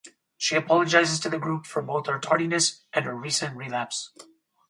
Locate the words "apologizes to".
0.55-1.29